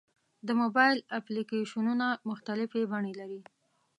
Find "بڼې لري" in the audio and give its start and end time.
2.91-3.41